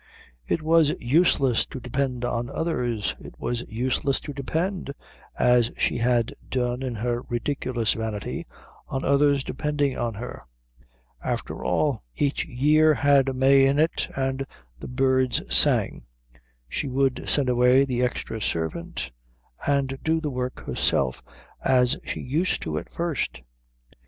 It 0.47 0.63
was 0.63 0.89
useless 0.99 1.67
to 1.67 1.79
depend 1.79 2.25
on 2.25 2.49
others; 2.49 3.15
it 3.19 3.35
was 3.37 3.61
useless 3.71 4.19
to 4.21 4.33
depend, 4.33 4.91
as 5.37 5.69
she 5.77 5.97
had 5.99 6.33
done 6.49 6.81
in 6.81 6.95
her 6.95 7.21
ridiculous 7.29 7.93
vanity, 7.93 8.47
on 8.87 9.03
others 9.05 9.43
depending 9.43 9.95
on 9.95 10.15
her. 10.15 10.41
After 11.23 11.63
all, 11.63 12.01
each 12.15 12.45
year 12.45 12.95
had 12.95 13.29
a 13.29 13.33
May 13.35 13.67
in 13.67 13.77
it 13.77 14.07
and 14.15 14.43
the 14.79 14.87
birds 14.87 15.55
sang. 15.55 16.07
She 16.67 16.89
would 16.89 17.29
send 17.29 17.47
away 17.47 17.85
the 17.85 18.01
extra 18.01 18.41
servant 18.41 19.11
and 19.67 19.99
do 20.03 20.19
the 20.19 20.31
work 20.31 20.61
herself, 20.65 21.21
as 21.63 21.95
she 22.07 22.21
used 22.21 22.63
to 22.63 22.79
at 22.79 22.91
first. 22.91 23.43